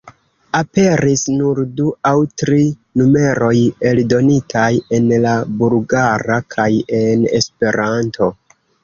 Aperis 0.59 1.25
nur 1.41 1.59
du 1.79 1.83
aŭ 2.11 2.13
tri 2.41 2.61
numeroj 3.01 3.49
eldonitaj 3.91 4.71
en 4.99 5.13
la 5.27 5.35
Bulgara 5.61 6.39
kaj 6.57 6.67
en 7.03 7.29
Esperanto. 7.43 8.31